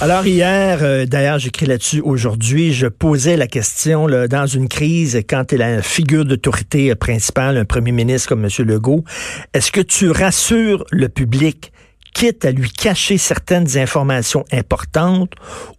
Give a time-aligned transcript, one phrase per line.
[0.00, 5.20] Alors hier, euh, d'ailleurs, j'écris là-dessus aujourd'hui, je posais la question là, dans une crise,
[5.28, 8.50] quand il a une figure d'autorité principale, un premier ministre comme M.
[8.64, 9.02] Legault,
[9.54, 11.72] est-ce que tu rassures le public
[12.14, 15.32] quitte à lui cacher certaines informations importantes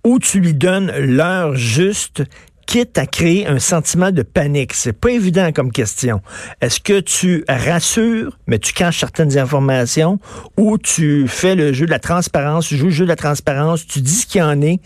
[0.03, 2.23] ou tu lui donnes l'heure juste
[2.69, 4.75] quitte à créer un sentiment de panique?
[4.75, 6.21] C'est pas évident comme question.
[6.61, 10.19] Est-ce que tu rassures, mais tu caches certaines informations,
[10.55, 13.87] ou tu fais le jeu de la transparence, tu joues le jeu de la transparence,
[13.87, 14.81] tu dis ce qu'il y en est,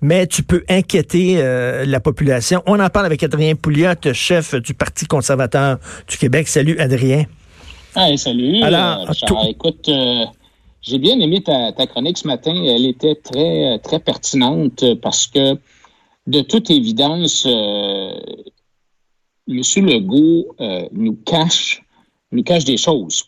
[0.00, 2.62] mais tu peux inquiéter euh, la population?
[2.66, 6.46] On en parle avec Adrien Pouliot, chef du Parti conservateur du Québec.
[6.46, 7.24] Salut, Adrien.
[7.96, 8.62] Ah, salut.
[8.62, 10.24] Alors, euh, écoute, euh,
[10.82, 12.54] j'ai bien aimé ta, ta, chronique ce matin.
[12.54, 15.58] Elle était très, très pertinente parce que
[16.26, 18.18] de toute évidence, euh,
[19.48, 19.62] M.
[19.86, 21.82] Legault euh, nous cache
[22.32, 23.26] nous cache des choses.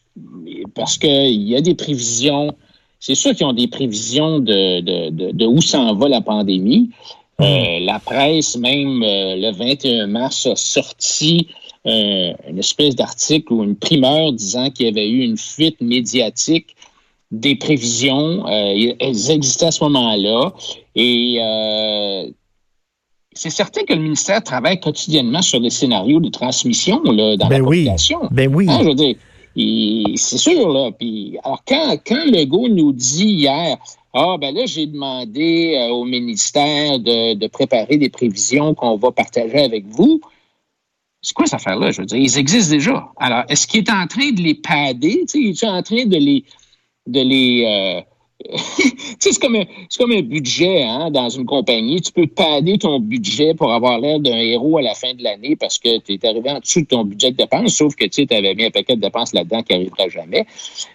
[0.75, 2.57] Parce qu'il y a des prévisions.
[2.99, 6.91] C'est sûr qu'ils ont des prévisions de, de, de, où s'en va la pandémie.
[7.41, 7.85] Euh, hmm.
[7.85, 11.47] la presse, même le 21 mars, a sorti
[11.85, 16.75] une espèce d'article ou une primeur disant qu'il y avait eu une fuite médiatique
[17.31, 18.45] des prévisions.
[18.49, 20.53] elles existaient à ce moment-là.
[20.97, 21.39] Et
[23.37, 27.63] c'est certain que le ministère travaille quotidiennement sur des scénarios de transmission là, dans ben
[27.63, 27.79] la oui.
[27.85, 28.21] population.
[28.31, 28.67] Ben oui.
[28.69, 29.17] Hein, je veux dire,
[30.17, 30.91] c'est sûr, là.
[30.93, 33.77] Puis, alors, quand, quand Legault nous dit hier,
[34.13, 39.13] ah, ben là, j'ai demandé euh, au ministère de, de, préparer des prévisions qu'on va
[39.13, 40.21] partager avec vous,
[41.21, 41.91] c'est quoi cette affaire-là?
[41.91, 43.09] Je veux dire, ils existent déjà.
[43.19, 45.21] Alors, est-ce qu'il est en train de les pader?
[45.23, 46.45] Tu sais, il est en train de les,
[47.07, 48.16] de les, euh,
[49.19, 49.65] c'est comme, un,
[49.99, 52.01] comme un budget hein, dans une compagnie.
[52.03, 55.57] Tu peux pader ton budget pour avoir l'air d'un héros à la fin de l'année
[55.57, 58.27] parce que tu es arrivé en dessous de ton budget de dépenses, sauf que tu
[58.31, 60.47] avais mis un paquet de dépenses là-dedans qui n'arrivera jamais.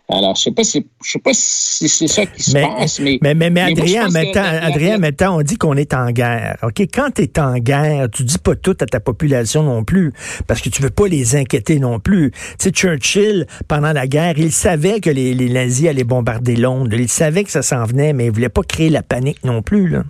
[0.08, 3.18] Alors, je sais je sais pas si c'est ça qui se passe, mais...
[3.22, 6.58] Mais, mais, mais Adrien, maintenant, Adrien, maintenant, on dit qu'on est en guerre.
[6.64, 6.80] OK?
[6.94, 10.12] Quand tu es en guerre, tu dis pas tout à ta population non plus,
[10.48, 12.32] parce que tu veux pas les inquiéter non plus.
[12.32, 16.96] Tu sais, Churchill, pendant la guerre, il savait que les, les nazis allaient bombarder Londres.
[17.00, 19.62] Il savait que ça s'en venait, mais il ne voulait pas créer la panique non
[19.62, 19.88] plus.
[19.88, 20.04] Là.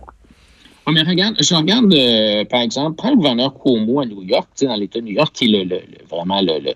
[0.92, 4.76] mais regarde, je regarde, euh, par exemple, prends le gouverneur Cuomo à New York, dans
[4.76, 6.74] l'État de New York, qui est vraiment le,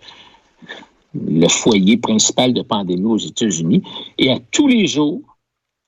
[1.13, 3.83] le, foyer principal de pandémie aux États-Unis.
[4.17, 5.21] Et à tous les jours,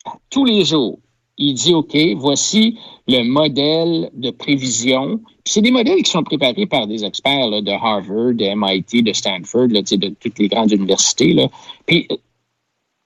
[0.06, 1.00] à tous les jours,
[1.38, 5.22] il dit, OK, voici le modèle de prévision.
[5.46, 9.67] C'est des modèles qui sont préparés par des experts de Harvard, de MIT, de Stanford,
[9.67, 11.34] là, de toutes les grandes universités.
[11.34, 11.47] Là.
[11.85, 12.07] Puis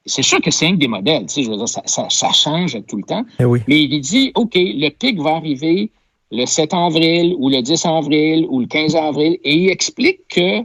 [0.06, 2.78] c'est sûr que c'est un des modèles, tu sais, je veux dire, ça, ça, change
[2.88, 3.24] tout le temps.
[3.40, 5.92] Eh Mais il dit, OK, le pic va arriver
[6.32, 10.64] le 7 avril ou le 10 avril ou le 15 avril, et il explique que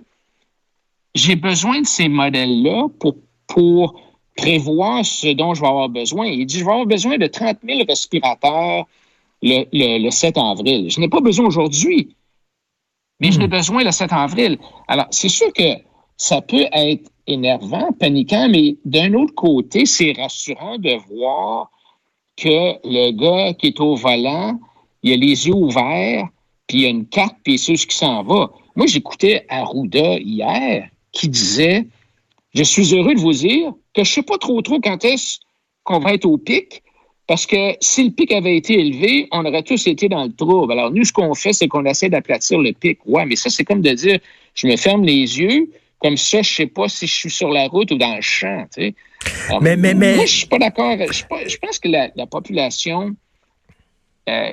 [1.15, 4.01] j'ai besoin de ces modèles-là pour, pour
[4.37, 6.27] prévoir ce dont je vais avoir besoin.
[6.27, 8.87] Il dit, je vais avoir besoin de 30 000 respirateurs
[9.43, 10.91] le, le, 7 avril.
[10.91, 12.17] Je n'ai pas besoin aujourd'hui,
[13.21, 13.51] mais je n'ai hmm.
[13.51, 14.59] besoin le 7 avril.
[14.89, 15.75] Alors, c'est sûr que
[16.17, 21.71] ça peut être énervant, paniquant, mais d'un autre côté, c'est rassurant de voir
[22.37, 24.59] que le gars qui est au volant,
[25.03, 26.29] il a les yeux ouverts,
[26.67, 28.51] puis il a une carte, puis sait ce qui s'en va.
[28.75, 31.87] Moi, j'écoutais Arruda hier qui disait
[32.55, 35.39] Je suis heureux de vous dire que je ne sais pas trop trop quand est-ce
[35.85, 36.83] qu'on va être au pic,
[37.27, 40.73] parce que si le pic avait été élevé, on aurait tous été dans le trouble.
[40.73, 42.99] Alors, nous, ce qu'on fait, c'est qu'on essaie d'aplatir le pic.
[43.07, 44.19] Ouais, mais ça, c'est comme de dire
[44.55, 45.71] je me ferme les yeux,
[46.01, 48.67] comme ça, je sais pas si je suis sur la route ou dans le champ.
[48.75, 48.95] Tu sais.
[49.61, 50.17] mais, mais, mais...
[50.17, 50.97] Moi, je suis pas d'accord.
[50.99, 53.15] Je, pense que la, population.
[54.29, 54.51] Euh,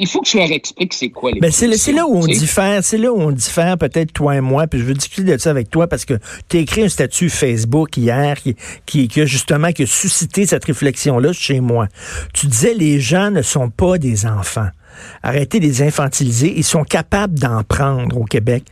[0.00, 2.84] il faut que tu leur expliques c'est quoi les ben c'est là où on diffère,
[2.84, 5.50] c'est là où on diffère peut-être toi et moi, puis je veux discuter de ça
[5.50, 6.14] avec toi parce que
[6.48, 8.54] tu as écrit un statut Facebook hier qui,
[8.86, 11.88] qui, qui a justement qui a suscité cette réflexion-là chez moi.
[12.32, 14.68] Tu disais les gens ne sont pas des enfants.
[15.24, 18.64] Arrêtez de les infantiliser, ils sont capables d'en prendre au Québec.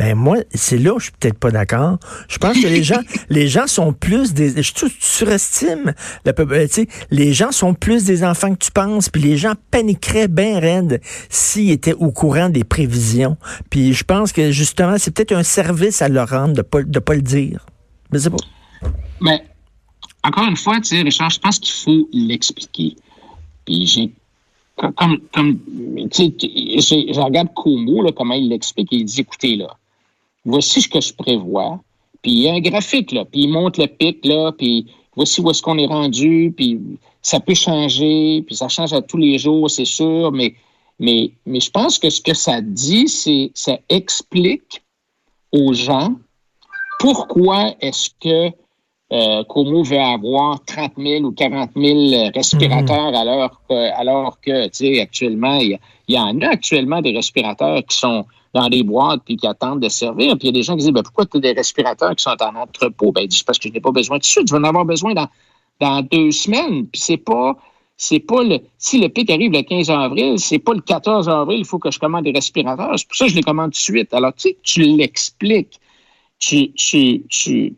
[0.00, 1.98] Ben moi, c'est là où je suis peut-être pas d'accord.
[2.26, 4.62] Je pense que les gens, les gens sont plus des.
[4.62, 5.92] Je surestime
[6.24, 9.52] la euh, sais, Les gens sont plus des enfants que tu penses, puis les gens
[9.70, 13.36] paniqueraient bien raide s'ils étaient au courant des prévisions.
[13.68, 16.98] Puis je pense que justement, c'est peut-être un service à leur rendre de pas de
[16.98, 17.66] pas le dire.
[18.10, 18.38] Mais c'est pas.
[19.20, 19.44] Mais
[20.24, 22.96] encore une fois, tu sais, Richard, je pense qu'il faut l'expliquer.
[23.66, 24.10] Puis j'ai
[24.96, 25.58] comme, comme
[26.10, 29.76] tu sais, je, je regarde Como, là, comment il l'explique, il dit, écoutez, là,
[30.50, 31.80] voici ce que je prévois,
[32.22, 34.86] puis il y a un graphique, là, puis il montre le pic, là, puis
[35.16, 36.78] voici où est-ce qu'on est rendu, puis
[37.22, 40.54] ça peut changer, puis ça change à tous les jours, c'est sûr, mais
[41.00, 44.82] je pense que ce que ça dit, c'est ça explique
[45.52, 46.14] aux gens
[46.98, 48.54] pourquoi est-ce que
[49.12, 54.94] euh, Como veut avoir 30 000 ou 40 000 respirateurs alors que, alors que tu
[54.94, 55.78] sais, actuellement, il
[56.08, 58.24] y, en a actuellement des respirateurs qui sont
[58.54, 60.36] dans des boîtes puis qui attendent de servir.
[60.38, 62.22] Puis il y a des gens qui disent ben, pourquoi tu as des respirateurs qui
[62.22, 63.10] sont en entrepôt?
[63.10, 64.84] Ben, ils disent parce que je n'ai pas besoin de suite, je vais en avoir
[64.84, 65.28] besoin dans,
[65.80, 66.86] dans deux semaines.
[66.86, 67.56] Puis c'est pas.
[67.96, 68.60] C'est pas le.
[68.78, 71.90] Si le pic arrive le 15 avril, c'est pas le 14 avril, il faut que
[71.90, 72.98] je commande des respirateurs.
[72.98, 74.14] C'est pour ça que je les commande tout de suite.
[74.14, 75.78] Alors, tu sais, tu l'expliques.
[76.38, 77.74] Tu, tu, tu,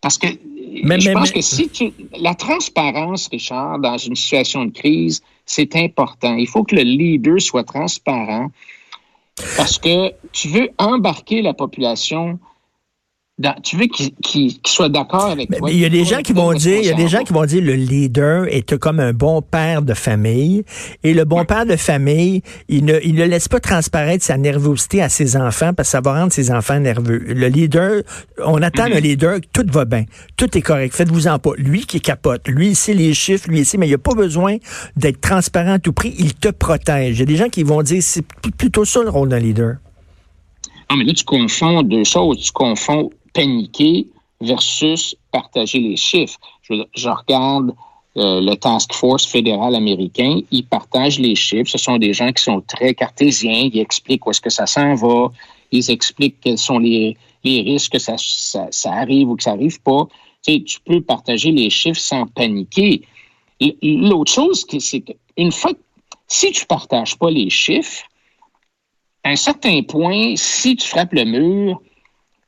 [0.00, 1.92] parce que je pense que si tu.
[2.18, 6.34] La transparence, Richard, dans une situation de crise, c'est important.
[6.36, 8.50] Il faut que le leader soit transparent
[9.56, 12.38] parce que tu veux embarquer la population
[13.62, 15.70] tu veux qu'il soit d'accord avec toi?
[15.70, 17.44] il y a des gens qui vont dire, il y a des gens qui vont
[17.44, 20.64] dire le leader est comme un bon père de famille
[21.02, 25.02] et le bon père de famille, il ne, il ne laisse pas transparaître sa nervosité
[25.02, 27.18] à ses enfants parce que ça va rendre ses enfants nerveux.
[27.18, 28.02] Le leader,
[28.44, 29.00] on attend le mm-hmm.
[29.02, 30.04] leader, tout va bien,
[30.36, 31.52] tout est correct, faites-vous-en pas.
[31.56, 34.14] Lui qui capote, lui il sait les chiffres, lui il mais il n'y a pas
[34.14, 34.56] besoin
[34.96, 37.16] d'être transparent à tout prix, il te protège.
[37.16, 38.24] Il y a des gens qui vont dire c'est
[38.56, 39.76] plutôt ça le rôle d'un leader.
[40.90, 42.38] Ah, mais là, tu confonds deux choses.
[42.38, 44.06] Tu confonds paniquer
[44.40, 46.38] versus partager les chiffres.
[46.62, 47.74] Je, regarde
[48.16, 51.70] euh, le Task Force fédéral américain, ils partagent les chiffres.
[51.70, 54.94] Ce sont des gens qui sont très cartésiens, ils expliquent où est-ce que ça s'en
[54.94, 55.30] va,
[55.72, 58.16] ils expliquent quels sont les, risques que ça,
[58.84, 60.06] arrive ou que ça arrive pas.
[60.42, 63.02] Tu, sais, tu peux partager les chiffres sans paniquer.
[63.82, 65.72] L'autre chose, c'est qu'une fois,
[66.28, 68.04] si tu partages pas les chiffres,
[69.22, 71.80] à un certain point, si tu frappes le mur,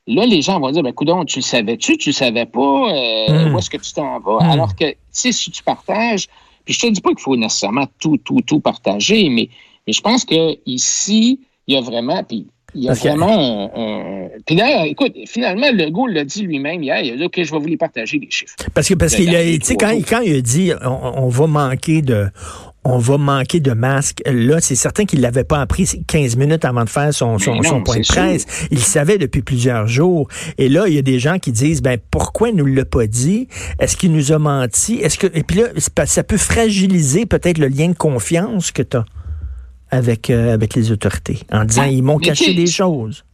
[0.09, 3.49] Là, les gens vont dire, ben, coudon, tu le savais-tu, tu le savais pas, euh,
[3.49, 3.55] hmm.
[3.55, 4.45] où est-ce que tu t'en vas?
[4.45, 4.51] Hmm.
[4.51, 6.27] Alors que, tu sais, si tu partages,
[6.65, 9.49] puis je te dis pas qu'il faut nécessairement tout, tout, tout partager, mais,
[9.87, 14.29] mais je pense que ici, il y a vraiment, puis il y a vraiment un,
[14.47, 17.53] Puis d'ailleurs, écoute, finalement, le Legault l'a dit lui-même hier, il a dit, OK, je
[17.53, 18.57] vais vous les partager, les chiffres.
[18.75, 21.47] Parce que, parce qu'il a, tu sais, quand, quand, il a dit, on, on va
[21.47, 22.29] manquer de,
[22.85, 24.23] on va manquer de masques.
[24.27, 27.99] Là, c'est certain qu'il l'avait pas appris 15 minutes avant de faire son, son, point
[27.99, 28.47] de presse.
[28.71, 30.29] Il savait depuis plusieurs jours.
[30.59, 33.07] Et là, il y a des gens qui disent, ben, pourquoi il nous l'a pas
[33.07, 33.47] dit?
[33.79, 34.97] Est-ce qu'il nous a menti?
[34.97, 35.69] Est-ce que, et puis là,
[36.07, 39.05] ça peut fragiliser peut-être le lien de confiance que tu as
[39.91, 43.25] avec, euh, avec les autorités en disant, ils m'ont caché des choses.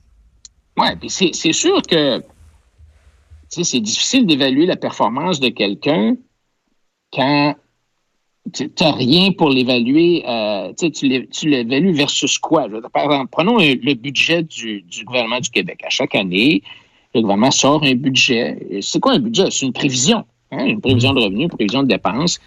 [0.76, 2.22] Oui, puis c'est sûr que,
[3.48, 6.16] c'est difficile d'évaluer la performance de quelqu'un
[7.12, 7.56] quand
[8.52, 10.24] tu n'as rien pour l'évaluer.
[10.26, 12.66] Euh, tu l'évalues versus quoi?
[12.92, 15.80] Par exemple, prenons le budget du, gouvernement du Québec.
[15.84, 16.62] À chaque année,
[17.14, 18.58] le gouvernement sort un budget.
[18.80, 19.50] C'est quoi un budget?
[19.50, 20.24] C'est une prévision.
[20.50, 20.66] Hein?
[20.66, 22.38] Une prévision de revenus, une prévision de dépenses.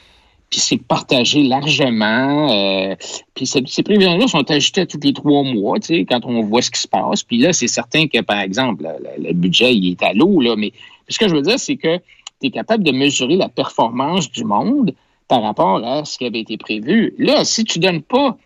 [0.49, 2.51] Puis c'est partagé largement.
[2.51, 2.95] Euh,
[3.33, 6.87] puis ces, prévisions-là sont ajustées tous les trois mois, quand on voit ce qui se
[6.87, 7.23] passe.
[7.23, 8.85] Puis là, c'est certain que, par exemple,
[9.17, 10.55] le, budget, il est à l'eau, là.
[10.57, 10.73] Mais
[11.07, 11.97] ce que je veux dire, c'est que
[12.41, 14.93] tu es capable de mesurer la performance du monde
[15.31, 17.15] par rapport à ce qui avait été prévu.
[17.17, 18.37] Là, si tu ne donnes pas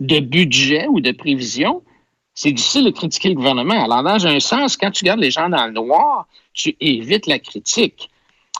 [0.00, 1.84] de budget ou de prévision,
[2.34, 3.84] c'est difficile de critiquer le gouvernement.
[3.84, 7.38] Alors, dans un sens, quand tu gardes les gens dans le noir, tu évites la
[7.38, 8.10] critique.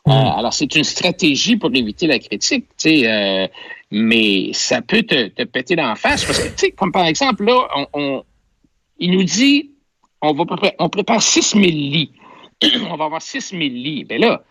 [0.06, 3.48] Euh, alors, c'est une stratégie pour éviter la critique, tu sais, euh,
[3.90, 6.24] mais ça peut te, te péter d'en face.
[6.24, 8.22] Parce que, tu sais, comme par exemple, là, on,
[9.00, 9.72] il nous dit
[10.20, 12.12] on, va préparer, on prépare 6 000 lits.
[12.88, 14.04] on va avoir 6 000 lits.
[14.04, 14.44] Bien là,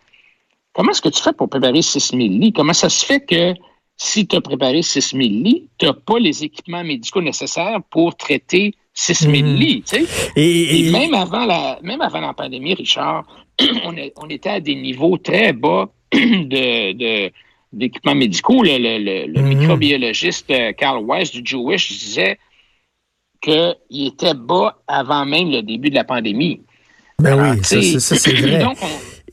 [0.74, 2.54] Comment est-ce que tu fais pour préparer 6 000 lits?
[2.54, 3.54] Comment ça se fait que
[3.98, 8.16] si tu as préparé 6 000 lits, tu n'as pas les équipements médicaux nécessaires pour
[8.16, 9.56] traiter 6 000 mhm.
[9.56, 9.84] lits?
[9.84, 10.32] Tu sais?
[10.36, 13.26] et, même, avant la, même avant la pandémie, Richard,
[13.84, 17.32] on, on était à des niveaux très bas de,
[17.74, 18.64] d'équipements médicaux.
[18.64, 19.58] Le, le, le, mhm.
[19.60, 22.40] microbiologiste euh, Carl Weiss du Jewish disait
[23.42, 26.62] qu'il était bas avant même le début de la pandémie.
[27.20, 28.60] Ben oui, ça, ça c'est vrai.
[28.60, 28.78] Donc,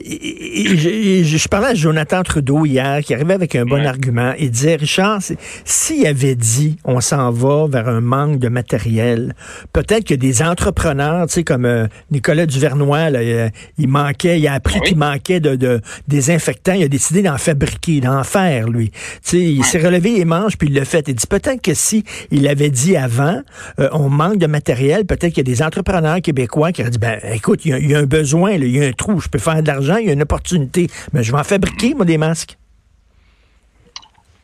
[0.04, 4.32] je, je, parlais à Jonathan Trudeau hier, qui arrivait avec un bon argument.
[4.38, 5.20] Il disait, Richard,
[5.64, 9.34] s'il avait dit on s'en va vers un manque de matériel,
[9.72, 14.54] peut-être que des entrepreneurs, tu sais, comme euh, Nicolas Duvernois, là, il, manquait, il a
[14.54, 18.90] appris qu'il manquait de, de désinfectants, il a décidé d'en fabriquer, d'en faire, lui.
[18.90, 21.08] Tu sais, il s'est relevé les manches, puis il l'a fait.
[21.08, 23.40] Il dit peut-être que si il avait dit avant,
[23.80, 26.98] euh, on manque de matériel, peut-être qu'il y a des entrepreneurs québécois qui auraient dit,
[26.98, 29.20] ben écoute, il y, a, il y a un besoin, il y a un trou,
[29.20, 30.88] je peux faire de l'argent il y a une opportunité.
[31.12, 32.56] Mais je vais en fabriquer, moi, des masques.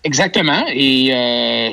[0.05, 0.67] Exactement.
[0.69, 1.73] Et euh,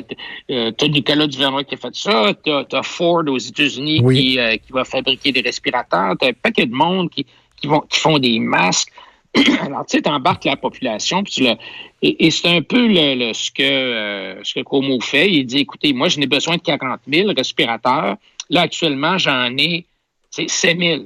[0.50, 2.32] euh tu as Nicolas Duvernois qui a fait ça.
[2.42, 6.14] Tu as, Ford aux États-Unis qui, euh, qui, va fabriquer des respirateurs.
[6.18, 7.26] Tu as un paquet de monde qui,
[7.56, 8.90] qui, vont, qui font des masques.
[9.60, 11.22] Alors, tu sais, tu embarques la population.
[11.22, 15.30] Puis tu et, et c'est un peu le, ce que euh, ce que Como fait.
[15.30, 18.16] Il dit, écoutez, moi, je n'ai besoin de 40 000 respirateurs.
[18.48, 19.86] Là, actuellement, j'en ai
[20.30, 21.02] 7 000.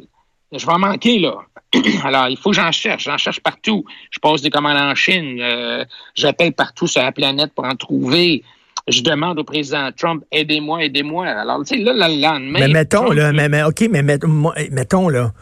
[0.53, 1.39] Je vais en manquer, là.
[2.05, 3.05] Alors, il faut que j'en cherche.
[3.05, 3.85] J'en cherche partout.
[4.11, 5.39] Je pose des commandes en Chine.
[5.41, 8.43] Euh, j'appelle partout sur la planète pour en trouver.
[8.89, 11.27] Je demande au président Trump, aidez-moi, aidez-moi.
[11.27, 12.61] Alors, tu sais, là, le lendemain.
[12.61, 15.33] Mais mettons, là, mais, mais, OK, mais mettons, là,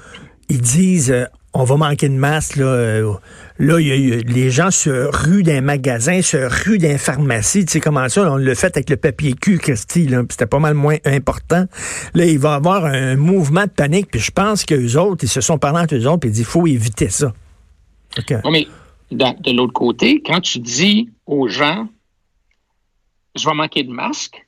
[0.49, 2.57] ils disent, euh, on va manquer de masse.
[2.57, 3.13] Là, euh,
[3.59, 7.65] là y a, les gens se ruent d'un magasin, se ruent d'un pharmacie.
[7.65, 8.31] Tu sais comment ça?
[8.33, 10.09] on le fait avec le papier cul, Christy.
[10.31, 11.67] C'était pas mal moins important.
[12.15, 14.11] Là, il va y avoir un mouvement de panique.
[14.11, 16.21] Puis je pense qu'eux autres, ils se sont parlé entre eux autres.
[16.21, 17.33] Puis ils disent, il faut éviter ça.
[18.51, 18.67] mais
[19.11, 21.89] de l'autre côté, quand tu dis aux gens,
[23.37, 24.45] je vais manquer de masques,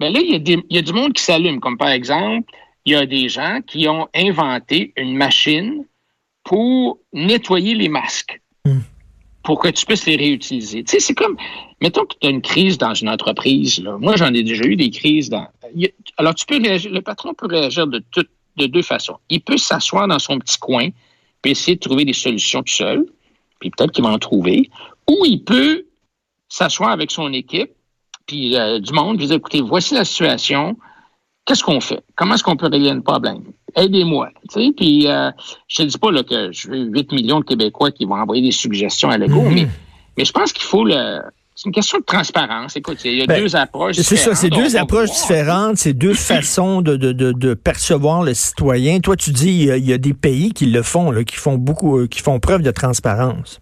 [0.00, 1.60] ben là, il il y a du monde qui s'allume.
[1.60, 2.50] Comme par exemple,
[2.84, 5.84] il y a des gens qui ont inventé une machine
[6.44, 8.40] pour nettoyer les masques.
[8.64, 8.80] Hmm.
[9.42, 10.84] Pour que tu puisses les réutiliser.
[10.84, 11.36] Tu sais, c'est comme,
[11.82, 13.82] mettons que tu as une crise dans une entreprise.
[13.82, 13.98] Là.
[13.98, 15.46] Moi, j'en ai déjà eu des crises dans.
[16.16, 18.02] Alors, tu peux réagir, le patron peut réagir de,
[18.56, 19.18] de deux façons.
[19.28, 20.88] Il peut s'asseoir dans son petit coin,
[21.42, 23.06] puis essayer de trouver des solutions tout seul,
[23.60, 24.70] puis peut-être qu'il va en trouver.
[25.10, 25.84] Ou il peut
[26.48, 27.72] s'asseoir avec son équipe,
[28.26, 30.76] puis euh, du monde, puis dire, écoutez, voici la situation,
[31.44, 32.02] qu'est-ce qu'on fait?
[32.16, 33.42] Comment est-ce qu'on peut régler le problème?
[33.76, 34.30] Aidez-moi.
[34.76, 35.30] Puis euh,
[35.68, 38.42] je ne dis pas là, que je veux 8 millions de Québécois qui vont envoyer
[38.42, 39.54] des suggestions à l'ego, mhm.
[39.54, 39.68] mais,
[40.16, 41.20] mais je pense qu'il faut le.
[41.56, 42.74] C'est une question de transparence.
[42.74, 46.14] Écoute, il y a ben, deux approches C'est ça, c'est deux approches différentes, c'est deux
[46.14, 48.98] façons de, de, de, percevoir le citoyen.
[48.98, 51.98] Toi, tu dis il y, a, des pays qui le font, là, qui font beaucoup,
[51.98, 53.60] euh, qui font preuve de transparence.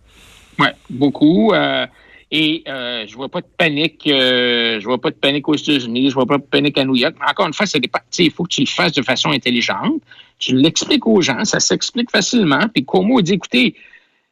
[0.59, 1.53] Oui, beaucoup.
[1.53, 1.87] Euh,
[2.35, 6.09] et euh, je vois pas de panique, euh, je vois pas de panique aux États-Unis,
[6.09, 7.15] je vois pas de panique à New York.
[7.29, 10.01] Encore une fois, c'est des il faut que tu le fasses de façon intelligente.
[10.39, 12.67] Tu l'expliques aux gens, ça s'explique facilement.
[12.73, 13.75] Puis Como dit, écoutez,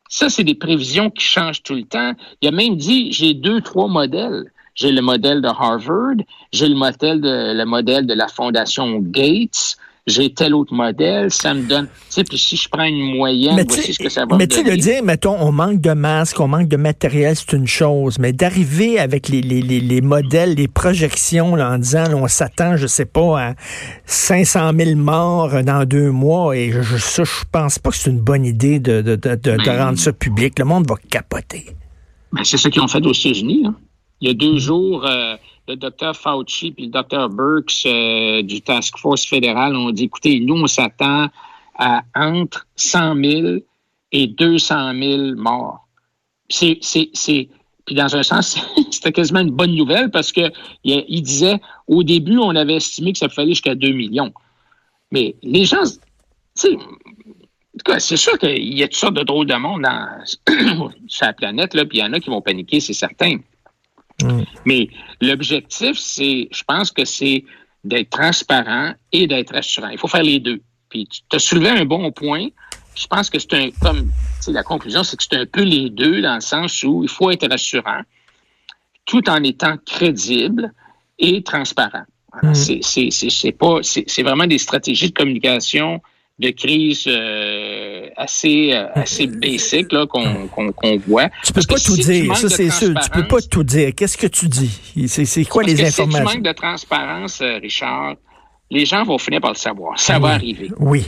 [0.09, 2.15] ça, c'est des prévisions qui changent tout le temps.
[2.41, 4.51] Il a même dit, j'ai deux, trois modèles.
[4.75, 6.17] J'ai le modèle de Harvard,
[6.53, 9.77] j'ai le modèle de, le modèle de la Fondation Gates,
[10.07, 11.87] j'ai tel autre modèle, ça me donne.
[11.87, 14.47] Tu sais, puis si je prends une moyenne, mais voici ce que ça va Mais
[14.47, 17.67] tu sais, de dire, mettons, on manque de masques, on manque de matériel, c'est une
[17.67, 18.19] chose.
[18.19, 22.87] Mais d'arriver avec les, les, les, modèles, les projections, là, en disant, on s'attend, je
[22.87, 23.55] sais pas, à
[24.07, 28.21] 500 000 morts dans deux mois, et je, ça, je pense pas que c'est une
[28.21, 30.59] bonne idée de, de, de, de, ben rendre ça public.
[30.59, 31.67] Le monde va capoter.
[32.33, 33.65] Ben, c'est ce qu'ils ont fait aux États-Unis.
[33.67, 33.75] Hein.
[34.21, 35.37] Il y a deux jours, euh,
[35.71, 40.41] le docteur Fauci puis le docteur Burks euh, du Task Force fédéral ont dit, écoutez,
[40.41, 41.29] nous, on s'attend
[41.79, 43.59] à entre 100 000
[44.13, 45.87] et 200 000 morts.
[46.49, 46.81] C'est,
[47.87, 48.59] puis dans un sens,
[48.91, 50.51] c'était quasiment une bonne nouvelle parce que
[50.83, 54.33] il, disait, au début, on avait estimé que ça fallait jusqu'à 2 millions.
[55.13, 55.85] Mais les gens,
[56.55, 59.87] c'est sûr qu'il y a toutes sortes de drôles de monde
[61.07, 63.39] sur la planète, puis il y en a qui vont paniquer, c'est certain.
[64.25, 64.45] Mm.
[64.65, 64.89] Mais
[65.21, 67.45] l'objectif, c'est, je pense que c'est
[67.85, 69.89] d'être transparent et d'être rassurant.
[69.89, 70.61] Il faut faire les deux.
[70.89, 72.49] Puis tu as soulevé un bon point.
[72.95, 74.11] Je pense que c'est un, comme,
[74.49, 77.31] la conclusion, c'est que c'est un peu les deux dans le sens où il faut
[77.31, 78.03] être rassurant
[79.07, 80.73] tout en étant crédible
[81.19, 82.05] et transparent.
[82.43, 82.55] Mm.
[82.55, 86.01] C'est pas, c'est vraiment des stratégies de communication
[86.41, 91.29] de crise euh, assez euh, assez basic qu'on qu'on voit.
[91.45, 92.95] Tu peux pas tout dire, ça c'est sûr.
[93.03, 93.91] Tu peux pas tout dire.
[93.95, 95.07] Qu'est-ce que tu dis?
[95.07, 98.15] C'est quoi les informations Si tu manques de transparence, euh, Richard,
[98.71, 100.01] les gens vont finir par le savoir.
[100.01, 100.71] Ça va arriver.
[100.79, 101.05] Oui.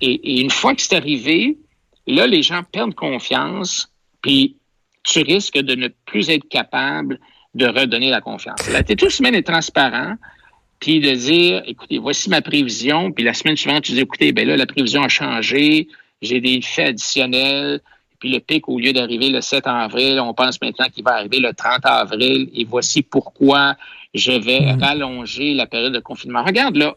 [0.00, 1.58] et, une fois que c'est arrivé,
[2.06, 4.56] là les gens perdent confiance, puis
[5.02, 7.18] tu risques de ne plus être capable
[7.54, 8.68] de redonner la confiance.
[8.70, 10.16] Là, tu es tout semaine est transparent
[10.80, 14.46] puis de dire, écoutez, voici ma prévision, puis la semaine suivante, tu dis, écoutez, ben
[14.46, 15.88] là, la prévision a changé,
[16.22, 17.80] j'ai des faits additionnels,
[18.18, 21.38] puis le pic, au lieu d'arriver le 7 avril, on pense maintenant qu'il va arriver
[21.38, 23.74] le 30 avril, et voici pourquoi
[24.14, 24.82] je vais hmm.
[24.82, 26.42] rallonger la période de confinement.
[26.42, 26.94] Regarde, là,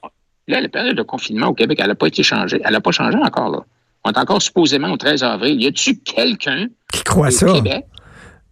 [0.48, 2.62] là, la période de confinement au Québec, elle n'a pas été changée.
[2.64, 3.60] Elle n'a pas changé encore, là.
[4.06, 5.62] On est encore supposément au 13 avril.
[5.62, 7.52] Y a-tu quelqu'un qui croit au ça?
[7.52, 7.86] Québec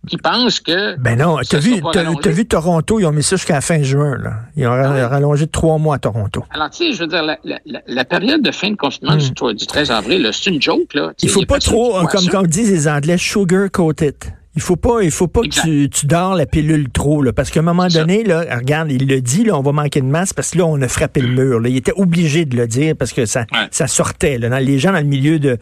[0.08, 0.96] qui pensent que.
[0.98, 4.18] Ben non, t'as vu, as, vu Toronto, ils ont mis ça jusqu'à la fin juin.
[4.18, 4.34] Là.
[4.56, 6.44] Ils ont ah rallongé trois mois à Toronto.
[6.50, 7.38] Alors, tu sais, je veux dire, la,
[7.88, 9.94] la, période de fin de confinement du, 13 hmm.
[9.94, 10.94] avril, c'est une joke.
[10.94, 11.12] Là.
[11.22, 14.16] Il faut pas trop, comme, comme disent les Anglais, sugar coated.
[14.58, 17.52] Il faut pas, il faut pas que tu, tu dors la pilule trop, là, parce
[17.52, 20.34] qu'à un moment donné, là, regarde, il le dit, là, on va manquer de masse
[20.34, 21.60] parce que là, on a frappé le mur.
[21.60, 21.70] Là.
[21.70, 24.40] Il était obligé de le dire parce que ça, ça sortait.
[24.40, 24.50] Là.
[24.50, 25.60] Dans, les gens dans le milieu de,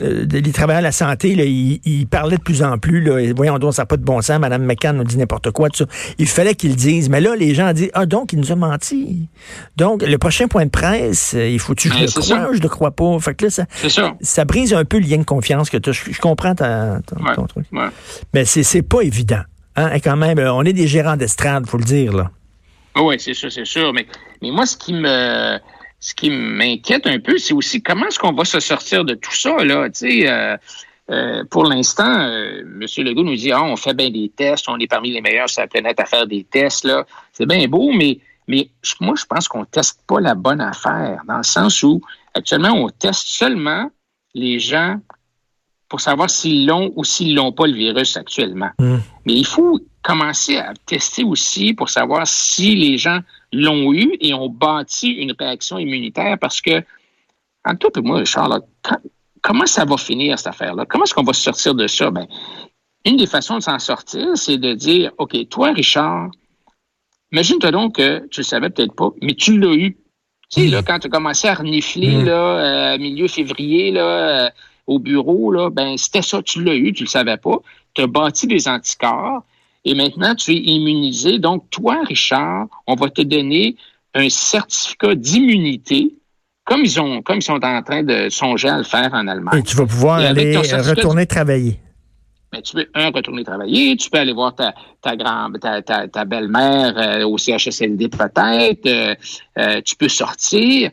[0.00, 3.00] de, les travailleurs de la santé, là, ils, parlaient de plus en plus.
[3.00, 4.38] Là, et voyons donc, ça n'a pas de bon sens.
[4.38, 5.68] Madame McCann nous dit n'importe quoi.
[5.68, 5.86] Tout ça.
[6.18, 7.08] Il fallait qu'ils disent.
[7.08, 9.28] Mais là, les gens disent, ah donc, il nous a menti.
[9.76, 12.62] Donc, le prochain point de presse, euh, il faut-tu que je le croie ou je
[12.62, 13.18] le crois pas?
[13.18, 13.66] Fait que là, ça,
[14.20, 14.44] ça.
[14.44, 17.00] brise un peu le lien de confiance que tu je, je comprends ta,
[17.34, 17.66] ton truc.
[18.36, 19.40] Mais c'est pas évident.
[19.76, 19.94] Hein?
[19.94, 22.12] Et quand même, on est des gérants d'estrade, faut le dire.
[22.12, 22.30] là.
[22.94, 23.94] Oui, c'est sûr, c'est sûr.
[23.94, 24.06] Mais,
[24.42, 25.58] mais moi, ce qui me
[26.00, 29.34] ce qui m'inquiète un peu, c'est aussi comment est-ce qu'on va se sortir de tout
[29.34, 29.88] ça, là.
[30.02, 30.56] Euh,
[31.08, 32.86] euh, pour l'instant, euh, M.
[32.98, 35.62] Legault nous dit ah, on fait bien des tests, on est parmi les meilleurs sur
[35.62, 36.86] la planète à faire des tests.
[37.32, 38.68] C'est bien beau, mais, mais
[39.00, 42.02] moi, je pense qu'on ne teste pas la bonne affaire, dans le sens où
[42.34, 43.90] actuellement, on teste seulement
[44.34, 45.00] les gens
[45.88, 48.70] pour savoir s'ils l'ont ou s'ils l'ont pas le virus actuellement.
[48.78, 48.98] Hmm.
[49.24, 53.20] Mais il faut commencer à tester aussi pour savoir si les gens
[53.52, 56.82] l'ont eu et ont bâti une réaction immunitaire parce que,
[57.64, 58.60] en tout cas, moi, Charles,
[59.42, 60.86] comment ça va finir cette affaire-là?
[60.88, 62.10] Comment est-ce qu'on va sortir de ça?
[62.10, 62.26] Ben,
[63.04, 66.30] une des façons de s'en sortir, c'est de dire, OK, toi, Richard,
[67.32, 69.96] imagine-toi donc que tu le savais peut-être pas, mais tu l'as eu.
[70.50, 70.84] Tu sais, là, hmm.
[70.84, 72.24] quand tu as commencé à renifler, hmm.
[72.24, 74.50] là, euh, milieu février, là, euh,
[74.86, 77.58] au bureau, là, ben, c'était ça, tu l'as eu, tu le savais pas.
[77.94, 79.42] Tu as bâti des anticorps
[79.84, 81.38] et maintenant tu es immunisé.
[81.38, 83.76] Donc, toi, Richard, on va te donner
[84.14, 86.14] un certificat d'immunité
[86.64, 89.60] comme ils ont, comme ils sont en train de songer à le faire en Allemagne.
[89.60, 91.78] Et tu vas pouvoir aller retourner travailler.
[92.52, 96.24] Ben, tu peux, un, retourner travailler, tu peux aller voir ta, ta, grand, ta, ta,
[96.24, 99.14] belle-mère euh, au CHSLD peut-être, euh,
[99.58, 100.90] euh, tu peux sortir.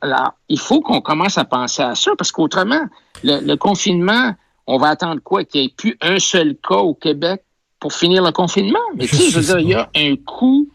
[0.00, 2.86] Alors, il faut qu'on commence à penser à ça parce qu'autrement,
[3.24, 4.34] le, confinement,
[4.66, 5.44] on va attendre quoi?
[5.44, 7.42] Qu'il n'y ait plus un seul cas au Québec
[7.80, 8.78] pour finir le confinement?
[8.94, 10.68] Mais tu sais, je veux dire, il y a un coût,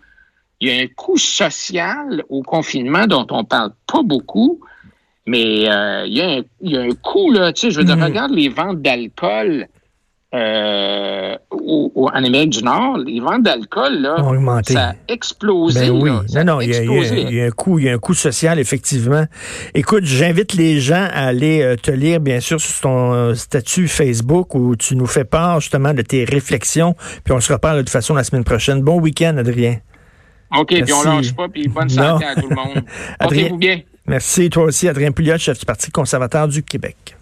[0.59, 4.59] il y a un coût social au confinement dont on parle pas beaucoup,
[5.25, 7.79] mais euh, il, y a un, il, y a un, coût, là, tu sais, je
[7.79, 8.03] veux dire, mm-hmm.
[8.03, 9.67] regarde les ventes d'alcool
[10.35, 14.17] euh, en Amérique du Nord, les ventes d'alcool, là,
[14.63, 15.89] ça a explosé.
[15.89, 16.11] Ben oui.
[16.35, 16.75] non, non, il y,
[17.41, 19.25] a, un coût, il y a un coût social, effectivement.
[19.73, 23.87] Écoute, j'invite les gens à aller euh, te lire, bien sûr, sur ton euh, statut
[23.87, 26.95] Facebook où tu nous fais part, justement, de tes réflexions.
[27.23, 28.81] Puis on se reparle de toute façon la semaine prochaine.
[28.81, 29.77] Bon week-end, Adrien.
[30.57, 32.83] OK, puis on lâche pas, puis bonne santé à tout le monde.
[33.19, 33.79] Portez-vous bien.
[34.05, 34.49] Merci.
[34.49, 37.16] Toi aussi, Adrien Pouliot, chef du Parti conservateur du Québec.